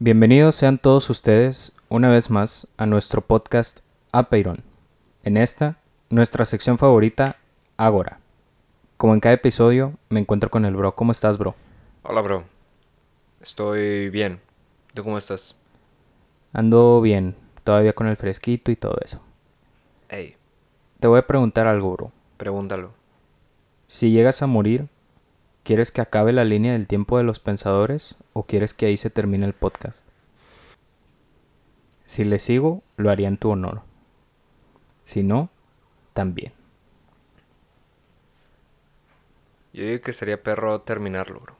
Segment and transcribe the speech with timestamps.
[0.00, 3.80] Bienvenidos sean todos ustedes una vez más a nuestro podcast
[4.12, 4.62] Apeirón.
[5.24, 5.78] En esta,
[6.08, 7.36] nuestra sección favorita,
[7.76, 8.20] Agora.
[8.96, 10.94] Como en cada episodio, me encuentro con el bro.
[10.94, 11.56] ¿Cómo estás, bro?
[12.04, 12.44] Hola, bro.
[13.40, 14.40] Estoy bien.
[14.94, 15.56] ¿Tú cómo estás?
[16.52, 17.34] Ando bien,
[17.64, 19.20] todavía con el fresquito y todo eso.
[20.08, 20.36] Hey,
[21.00, 22.12] Te voy a preguntar algo, bro.
[22.36, 22.92] pregúntalo.
[23.88, 24.86] Si llegas a morir,
[25.68, 29.10] ¿quieres que acabe la línea del tiempo de los pensadores o quieres que ahí se
[29.10, 30.08] termine el podcast?
[32.06, 33.82] Si le sigo, lo haría en tu honor.
[35.04, 35.50] Si no,
[36.14, 36.54] también.
[39.74, 41.54] Yo digo que sería perro terminarlo, bro.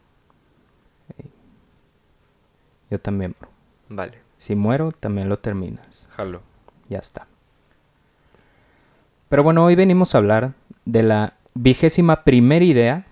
[2.90, 3.50] Yo también, bro.
[3.90, 6.08] Vale, Si muero, también lo terminas.
[6.12, 6.40] jalo.
[6.88, 7.26] Ya está.
[9.28, 10.54] Pero bueno, hoy venimos a hablar
[10.86, 13.04] de la vigésima primera idea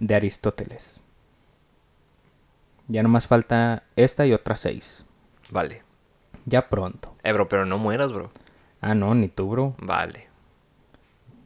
[0.00, 1.00] de Aristóteles.
[2.88, 5.06] Ya nomás falta esta y otras seis.
[5.50, 5.82] Vale.
[6.46, 7.14] Ya pronto.
[7.22, 8.30] Eh, bro, pero no mueras, bro.
[8.80, 9.74] Ah, no, ni tú, bro.
[9.78, 10.28] Vale.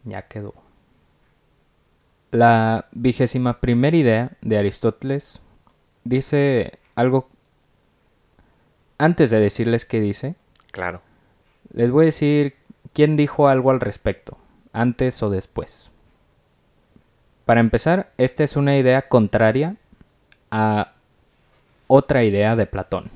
[0.05, 0.55] Ya quedó.
[2.31, 5.43] La vigésima primera idea de Aristóteles
[6.05, 7.29] dice algo...
[8.99, 10.37] Antes de decirles qué dice,
[10.71, 11.03] Claro.
[11.73, 12.55] les voy a decir
[12.93, 14.39] quién dijo algo al respecto,
[14.73, 15.91] antes o después.
[17.45, 19.77] Para empezar, esta es una idea contraria
[20.51, 20.93] a
[21.87, 23.11] otra idea de Platón.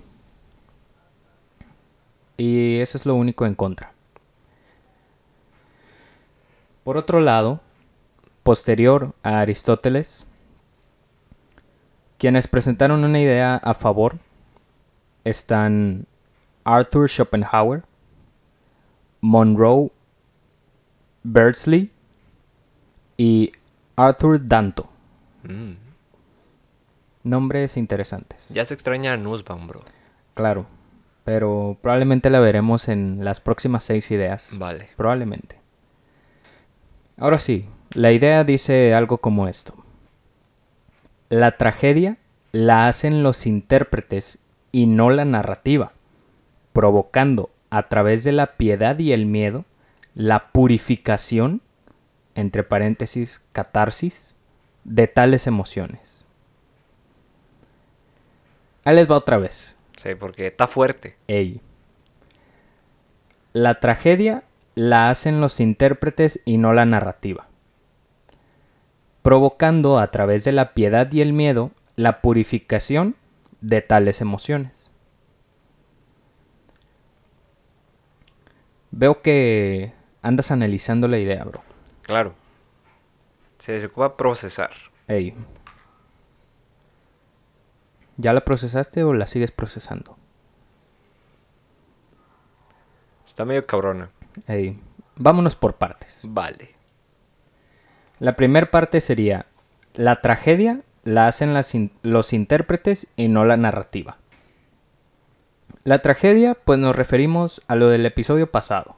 [2.37, 3.93] Y eso es lo único en contra.
[6.85, 7.61] Por otro lado,
[8.43, 10.27] posterior a Aristóteles,
[12.19, 14.19] quienes presentaron una idea a favor
[15.25, 16.07] están
[16.65, 17.83] Arthur Schopenhauer,
[19.21, 19.91] Monroe
[21.23, 21.91] Beardsley
[23.17, 23.53] y
[23.99, 24.89] Arthur Danto.
[25.43, 25.73] Mm.
[27.25, 28.49] Nombres interesantes.
[28.51, 29.81] Ya se extraña a Nussbaum, bro.
[30.35, 30.67] Claro,
[31.25, 34.57] pero probablemente la veremos en las próximas seis ideas.
[34.57, 34.89] Vale.
[34.97, 35.59] Probablemente.
[37.17, 39.75] Ahora sí, la idea dice algo como esto.
[41.29, 42.19] La tragedia
[42.53, 44.39] la hacen los intérpretes
[44.71, 45.93] y no la narrativa,
[46.73, 49.65] provocando a través de la piedad y el miedo
[50.15, 51.63] la purificación,
[52.39, 54.37] entre paréntesis, catarsis,
[54.85, 56.25] de tales emociones.
[58.85, 59.77] Ahí les va otra vez.
[59.97, 61.17] Sí, porque está fuerte.
[61.27, 61.61] Ey.
[63.53, 64.45] La tragedia
[64.77, 67.49] la hacen los intérpretes y no la narrativa,
[69.23, 73.17] provocando a través de la piedad y el miedo la purificación
[73.61, 74.93] de tales emociones.
[78.93, 81.68] Veo que andas analizando la idea, bro.
[82.09, 82.33] Claro.
[83.59, 84.71] Se ocupa procesar.
[85.09, 85.35] Ey.
[88.17, 90.17] ¿Ya la procesaste o la sigues procesando?
[93.27, 94.11] Está medio cabrona.
[94.47, 94.81] Ey.
[95.17, 96.23] Vámonos por partes.
[96.27, 96.75] Vale.
[98.21, 99.45] La primera parte sería,
[99.93, 104.17] la tragedia la hacen las in- los intérpretes y no la narrativa.
[105.85, 108.97] La tragedia, pues nos referimos a lo del episodio pasado.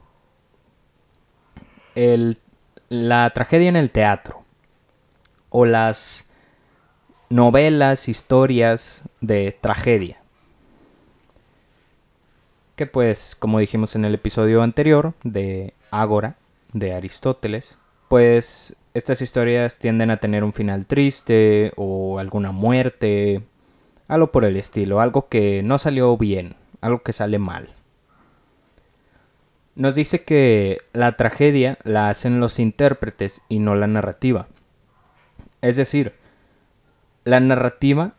[1.95, 2.39] El-
[2.91, 4.43] la tragedia en el teatro.
[5.49, 6.29] O las
[7.29, 10.17] novelas, historias de tragedia.
[12.75, 16.35] Que pues, como dijimos en el episodio anterior de Ágora,
[16.73, 17.77] de Aristóteles,
[18.09, 23.41] pues estas historias tienden a tener un final triste o alguna muerte,
[24.09, 27.69] algo por el estilo, algo que no salió bien, algo que sale mal.
[29.75, 34.47] Nos dice que la tragedia la hacen los intérpretes y no la narrativa.
[35.61, 36.15] Es decir,
[37.23, 38.15] la narrativa,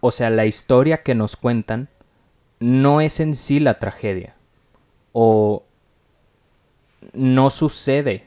[0.00, 1.88] o sea, la historia que nos cuentan,
[2.60, 4.36] no es en sí la tragedia.
[5.12, 5.64] O
[7.12, 8.26] no sucede.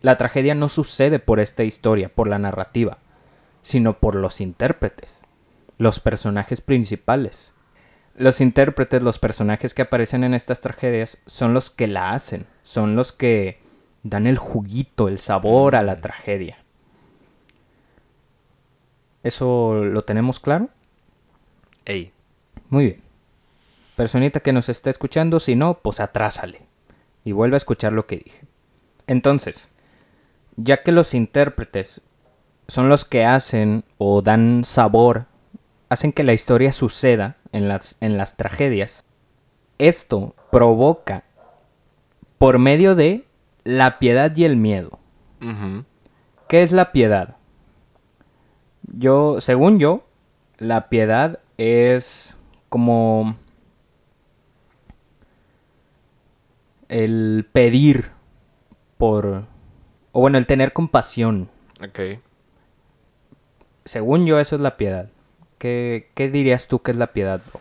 [0.00, 2.98] La tragedia no sucede por esta historia, por la narrativa,
[3.62, 5.22] sino por los intérpretes,
[5.78, 7.53] los personajes principales.
[8.16, 12.94] Los intérpretes, los personajes que aparecen en estas tragedias, son los que la hacen, son
[12.94, 13.58] los que
[14.04, 16.58] dan el juguito, el sabor a la tragedia.
[19.24, 20.68] ¿Eso lo tenemos claro?
[21.86, 22.12] Ey.
[22.68, 23.02] Muy bien.
[23.96, 26.62] Personita que nos está escuchando, si no, pues atrásale.
[27.24, 28.40] Y vuelve a escuchar lo que dije.
[29.06, 29.70] Entonces,
[30.56, 32.02] ya que los intérpretes
[32.68, 35.26] son los que hacen o dan sabor,
[35.94, 39.04] hacen que la historia suceda en las, en las tragedias,
[39.78, 41.24] esto provoca
[42.38, 43.24] por medio de
[43.64, 44.98] la piedad y el miedo.
[46.48, 47.36] ¿Qué es la piedad?
[48.82, 50.06] Yo, según yo,
[50.58, 52.36] la piedad es
[52.68, 53.36] como
[56.88, 58.10] el pedir
[58.96, 59.44] por,
[60.12, 61.50] o bueno, el tener compasión.
[61.82, 62.20] Ok.
[63.84, 65.08] Según yo, eso es la piedad.
[65.64, 67.58] ¿Qué, qué dirías tú que es la piedad, bro?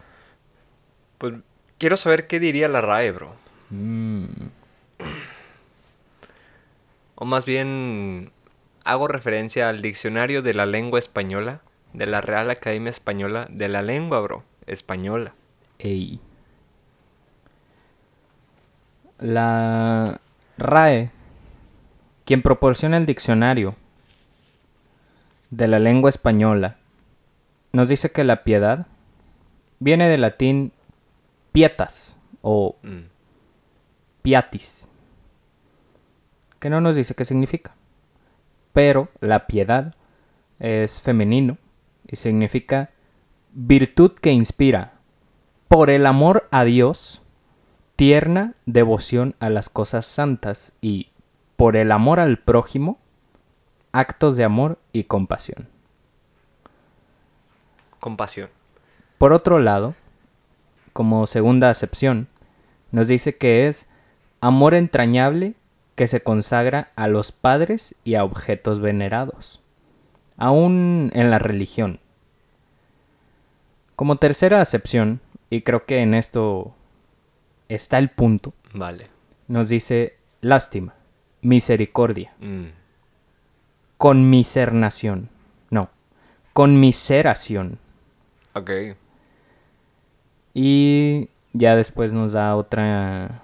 [1.20, 1.36] Pues
[1.78, 3.34] quiero saber qué diría la RAE, bro.
[3.70, 4.26] Mm,
[7.16, 8.34] O más bien
[8.84, 11.62] hago referencia al diccionario de la lengua española,
[11.94, 15.34] de la Real Academia Española, de la lengua, bro, española.
[15.80, 16.20] ey.
[19.20, 20.20] La
[20.58, 21.10] RAE,
[22.26, 23.78] quien proporciona el diccionario
[25.52, 26.78] de la lengua española,
[27.74, 28.88] nos dice que la piedad
[29.80, 30.72] viene del latín
[31.52, 33.08] pietas o Mm,
[34.22, 34.88] piatis,
[36.60, 37.76] que no nos dice qué significa.
[38.74, 39.96] Pero la piedad
[40.60, 41.58] es femenino
[42.08, 42.92] y significa
[43.54, 44.94] virtud que inspira
[45.68, 47.22] por el amor a Dios,
[47.96, 51.10] tierna devoción a las cosas santas y
[51.56, 52.98] por el amor al prójimo,
[53.92, 55.73] actos de amor y compasión.
[58.04, 58.50] Compasión.
[59.18, 59.96] Por otro lado,
[60.92, 62.28] como segunda acepción,
[62.92, 63.88] nos dice que es
[64.42, 65.54] amor entrañable
[65.96, 69.62] que se consagra a los padres y a objetos venerados,
[70.36, 72.02] aún en la religión.
[73.96, 76.76] Como tercera acepción, y creo que en esto
[77.70, 79.08] está el punto, Vale.
[79.48, 80.94] nos dice lástima,
[81.42, 82.66] misericordia, Mm,
[83.96, 85.30] conmisernación,
[85.70, 85.90] no,
[86.52, 87.80] conmiseración.
[88.56, 88.72] Ok.
[90.54, 93.42] Y ya después nos da otra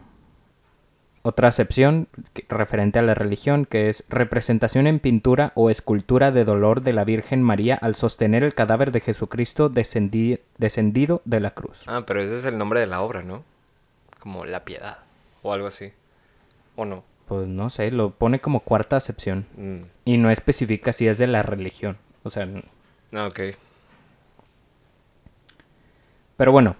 [1.21, 2.07] otra acepción
[2.47, 7.03] referente a la religión, que es representación en pintura o escultura de dolor de la
[7.03, 11.83] Virgen María al sostener el cadáver de Jesucristo descendi- descendido de la cruz.
[11.88, 13.44] Ah, pero ese es el nombre de la obra, ¿no?
[14.19, 15.00] Como La Piedad
[15.44, 15.91] o algo así.
[16.77, 17.03] ¿O no?
[17.27, 21.27] Pues no sé, lo pone como cuarta acepción Mm, y no especifica si es de
[21.27, 21.97] la religión.
[22.23, 22.47] O sea,
[23.13, 23.39] ah, ok.
[26.39, 26.77] Pero bueno,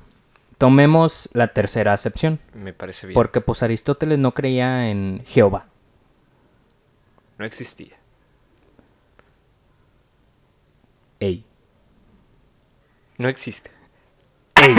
[0.57, 3.13] tomemos la tercera acepción, Me parece bien.
[3.13, 5.65] porque pues Aristóteles no creía en Jehová.
[7.38, 7.97] No existía.
[11.19, 11.44] Ey.
[13.17, 13.69] No existe.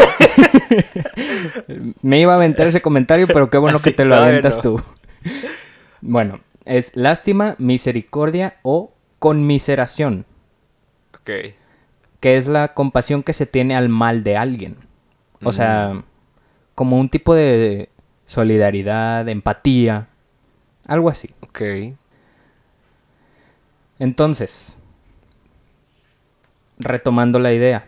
[2.02, 4.62] Me iba a aventar ese comentario, pero qué bueno que Así te lo aventas no.
[4.62, 4.82] tú.
[6.00, 10.24] Bueno, es lástima, misericordia o conmiseración,
[11.20, 11.30] Ok.
[12.20, 14.76] Que es la compasión que se tiene al mal de alguien.
[15.42, 16.04] O sea,
[16.74, 17.88] como un tipo de
[18.26, 20.08] solidaridad, empatía,
[20.86, 21.30] algo así.
[21.40, 21.62] Ok.
[23.98, 24.78] Entonces,
[26.78, 27.86] retomando la idea,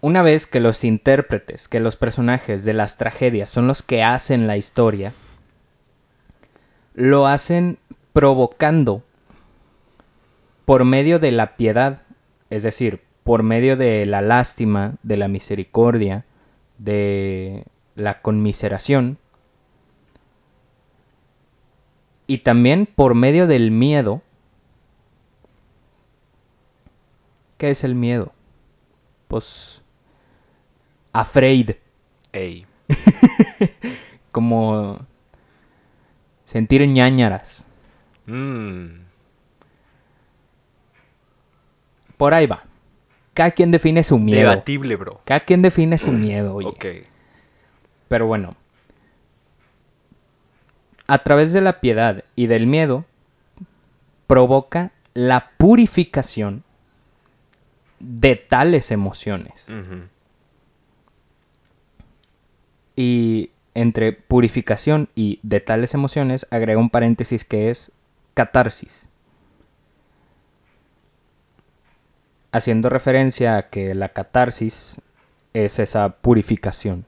[0.00, 4.46] una vez que los intérpretes, que los personajes de las tragedias son los que hacen
[4.46, 5.12] la historia,
[6.94, 7.78] lo hacen
[8.12, 9.02] provocando
[10.64, 12.02] por medio de la piedad,
[12.50, 16.24] es decir, por medio de la lástima, de la misericordia,
[16.78, 17.64] de
[17.94, 19.18] la conmiseración,
[22.26, 24.22] y también por medio del miedo.
[27.56, 28.32] ¿Qué es el miedo?
[29.26, 29.82] Pues
[31.12, 31.72] afraid,
[32.32, 32.66] Ey.
[34.32, 35.00] como
[36.44, 37.64] sentir ñáñaras.
[38.26, 39.07] Mm,
[42.18, 42.64] Por ahí va.
[43.32, 44.50] Cada quien define su miedo.
[44.50, 45.20] Debatible, bro.
[45.24, 46.68] Cada quien define su miedo, oye.
[46.68, 46.84] Ok.
[48.08, 48.56] Pero bueno.
[51.06, 53.06] A través de la piedad y del miedo,
[54.26, 56.64] provoca la purificación
[58.00, 59.68] de tales emociones.
[62.94, 67.92] Y entre purificación y de tales emociones agrega un paréntesis que es
[68.34, 69.08] catarsis.
[72.52, 75.00] Haciendo referencia a que la catarsis
[75.52, 77.04] es esa purificación.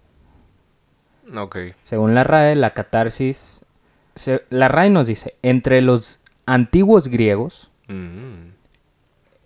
[1.37, 1.57] Ok.
[1.85, 3.65] Según la RAE, la catarsis...
[4.15, 8.53] se- la RAE nos dice, entre los antiguos griegos Mm,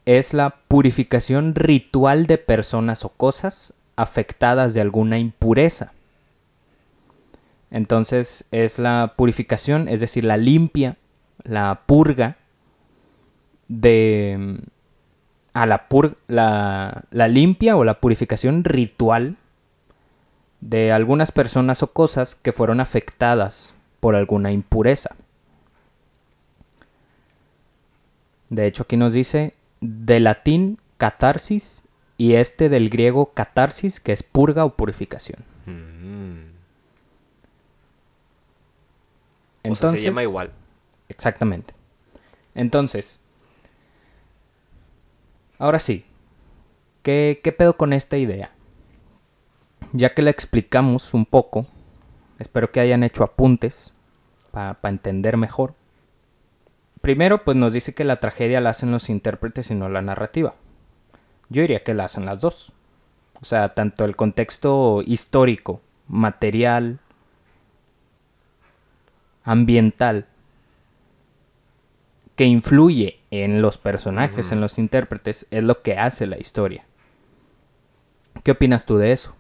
[0.05, 5.93] es la purificación ritual de personas o cosas afectadas de alguna impureza.
[7.71, 10.97] Entonces es la purificación, es decir, la limpia,
[11.43, 12.37] la purga
[13.69, 14.59] de...
[15.55, 19.37] A la, pur- la, la limpia o la purificación ritual
[20.61, 25.11] de algunas personas o cosas que fueron afectadas por alguna impureza.
[28.51, 31.83] De hecho, aquí nos dice de latín catarsis
[32.17, 35.45] y este del griego catarsis, que es purga o purificación.
[35.67, 36.51] Mm.
[39.65, 40.51] Entonces, sea, se llama igual.
[41.09, 41.75] Exactamente.
[42.55, 43.21] Entonces,
[45.59, 46.05] ahora sí,
[47.03, 48.51] ¿qué, qué pedo con esta idea?
[49.93, 51.67] Ya que la explicamos un poco,
[52.39, 53.95] espero que hayan hecho apuntes
[54.51, 55.75] para entender mejor.
[57.01, 60.55] Primero, pues nos dice que la tragedia la hacen los intérpretes y no la narrativa.
[61.51, 62.73] Yo diría que la hacen las dos.
[63.41, 67.01] O sea, tanto el contexto histórico, material,
[69.43, 70.27] ambiental,
[72.37, 76.85] que influye en los personajes, en los intérpretes, es lo que hace la historia.
[78.43, 79.35] ¿Qué opinas tú de eso?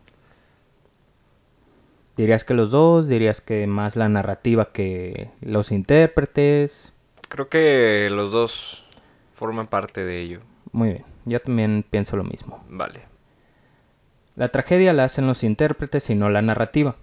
[2.16, 3.08] ¿Dirías que los dos?
[3.08, 6.92] ¿Dirías que más la narrativa que los intérpretes?
[7.28, 8.86] Creo que los dos
[9.34, 10.40] forman parte de ello.
[10.70, 12.64] Muy bien, yo también pienso lo mismo.
[12.68, 13.02] Vale.
[14.36, 16.96] La tragedia la hacen los intérpretes y no la narrativa,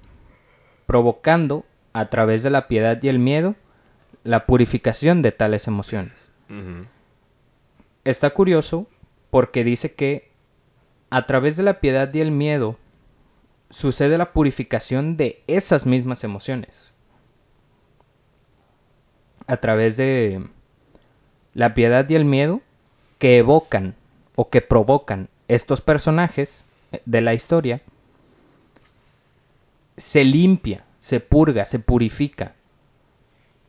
[0.86, 3.56] provocando, a través de la piedad y el miedo,
[4.24, 6.32] la purificación de tales emociones.
[8.04, 8.88] Está curioso
[9.30, 10.32] porque dice que
[11.10, 12.78] a través de la piedad y el miedo
[13.70, 16.94] sucede la purificación de esas mismas emociones.
[19.48, 20.46] A través de
[21.54, 22.62] la piedad y el miedo
[23.18, 23.96] que evocan
[24.36, 26.66] o que provocan estos personajes
[27.06, 27.82] de la historia,
[29.98, 32.56] se limpia, se purga, se purifica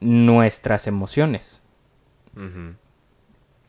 [0.02, 1.62] nuestras emociones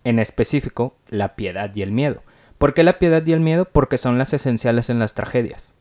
[0.06, 2.22] en específico la piedad y el miedo.
[2.58, 3.66] ¿Por qué la piedad y el miedo?
[3.66, 5.74] Porque son las esenciales en las tragedias.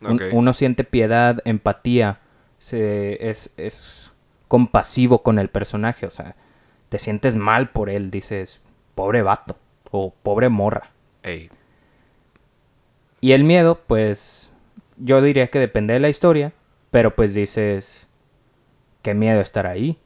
[0.00, 2.20] Un- uno siente piedad, empatía,
[2.58, 4.12] se- es, es
[4.48, 6.34] compasivo con el personaje, o sea,
[6.88, 8.60] te sientes mal por él, dices,
[8.94, 9.56] pobre vato
[9.90, 10.90] o pobre morra.
[11.22, 11.50] Ey.
[13.20, 14.50] Y el miedo, pues,
[14.96, 16.52] yo diría que depende de la historia,
[16.90, 18.07] pero pues dices,
[19.02, 19.98] qué miedo estar ahí,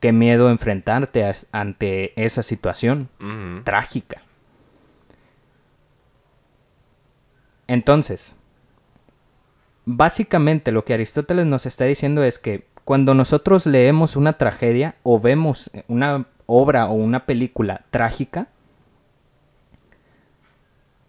[0.00, 3.08] qué miedo enfrentarte a- ante esa situación
[3.64, 4.22] trágica.
[7.66, 8.36] Entonces,
[9.84, 15.18] básicamente lo que Aristóteles nos está diciendo es que cuando nosotros leemos una tragedia o
[15.18, 18.46] vemos una obra o una película trágica,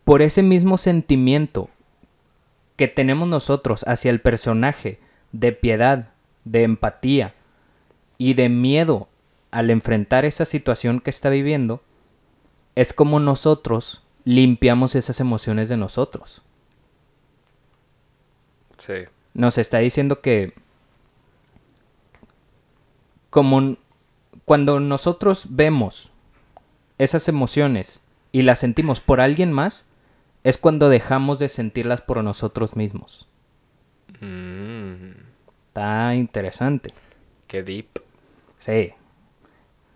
[0.03, 1.69] por ese mismo sentimiento
[2.77, 4.99] que tenemos nosotros hacia el personaje
[5.33, 6.09] de piedad,
[6.51, 7.33] de empatía
[8.17, 9.07] y de miedo
[9.51, 11.81] al enfrentar esa situación que está viviendo,
[12.75, 16.41] es como nosotros limpiamos esas emociones de nosotros.
[18.77, 19.05] Sí.
[19.33, 20.53] Nos está diciendo que
[23.29, 23.77] como
[24.45, 26.11] cuando nosotros vemos
[26.97, 28.01] esas emociones
[28.31, 29.85] y las sentimos por alguien más,
[30.43, 33.27] es cuando dejamos de sentirlas por nosotros mismos.
[34.21, 35.26] Mm.
[35.77, 36.91] Está interesante.
[37.45, 38.01] Qué deep.
[38.57, 38.93] Sí.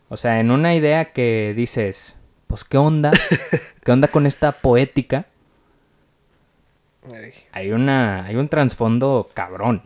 [0.09, 3.09] O sea, en una idea que dices, pues qué onda,
[3.83, 5.25] qué onda con esta poética,
[7.51, 9.81] hay una hay un trasfondo cabrón.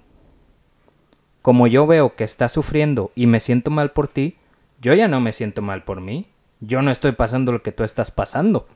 [1.41, 4.35] Como yo veo que estás sufriendo y me siento mal por ti,
[4.81, 6.27] yo ya no me siento mal por mí.
[6.59, 8.67] Yo no estoy pasando lo que tú estás pasando.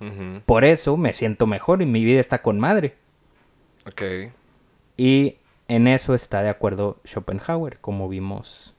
[0.45, 2.95] Por eso me siento mejor y mi vida está con madre.
[3.85, 4.31] Ok.
[4.95, 5.35] Y
[5.69, 8.73] en eso está de acuerdo Schopenhauer, como vimos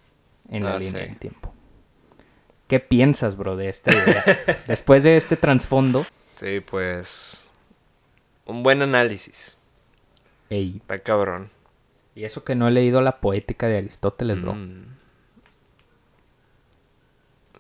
[0.51, 1.09] en la Ah, línea sí.
[1.09, 1.55] del tiempo.
[2.69, 4.25] ¿Qué piensas, bro, de esta idea?
[4.69, 6.05] Después de este trasfondo,
[6.39, 7.43] Sí, pues.
[8.47, 9.57] Un buen análisis.
[10.51, 11.51] ey, Está cabrón.
[12.15, 14.55] y eso que no he leído la poética de Aristóteles, bro.
[14.55, 14.85] Mm.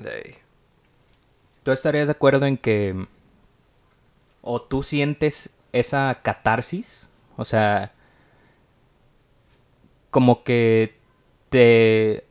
[0.04, 0.36] Ey.
[1.62, 3.06] ¿Tú estarías de acuerdo en que
[4.42, 7.10] o tú sientes esa catarsis?
[7.36, 7.92] O sea,
[10.10, 10.96] como que
[11.48, 12.24] te...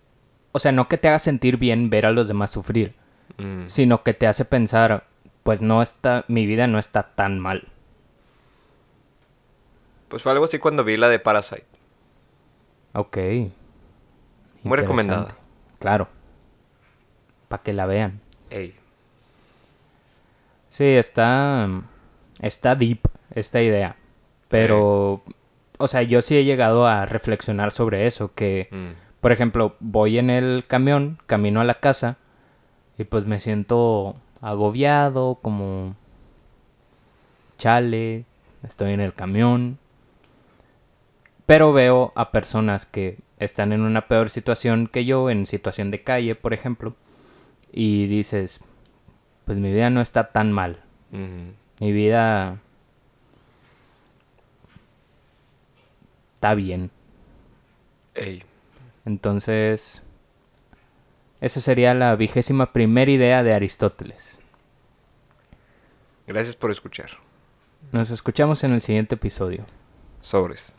[0.51, 2.95] O sea, no que te haga sentir bien ver a los demás sufrir,
[3.37, 3.67] Mm.
[3.67, 5.05] sino que te hace pensar,
[5.43, 7.67] pues no está, mi vida no está tan mal.
[10.09, 11.65] Pues fue algo así cuando vi la de Parasite.
[12.93, 13.17] Ok.
[14.63, 15.35] Muy recomendada.
[15.77, 16.07] Claro.
[17.47, 18.19] Para que la vean.
[18.49, 18.75] Ey.
[20.71, 21.67] Sí, está.
[22.41, 22.99] Está deep
[23.33, 23.95] esta idea.
[24.49, 25.23] Pero.
[25.81, 28.33] O sea, yo sí he llegado a reflexionar sobre eso.
[28.35, 28.89] Que, Mm.
[29.21, 32.17] por ejemplo, voy en el camión, camino a la casa.
[32.97, 35.95] Y pues me siento agobiado, como.
[37.57, 38.25] Chale.
[38.63, 39.77] Estoy en el camión.
[41.45, 46.03] Pero veo a personas que están en una peor situación que yo, en situación de
[46.03, 46.93] calle, por ejemplo.
[47.71, 48.59] Y dices,
[49.45, 50.81] pues mi vida no está tan mal.
[51.79, 52.57] Mi vida
[56.39, 56.89] está bien.
[58.15, 58.43] Ey,
[59.03, 60.01] Entonces,
[61.41, 64.39] esa sería la vigésima primera idea de Aristóteles.
[66.25, 67.09] gracias por escuchar.
[67.91, 69.65] Nos escuchamos en el siguiente episodio.
[70.21, 70.73] Sobres.